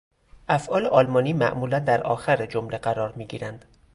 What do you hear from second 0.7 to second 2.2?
آلمانی معمولا در